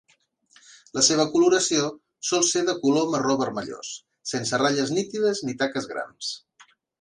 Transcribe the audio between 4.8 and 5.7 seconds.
nítides ni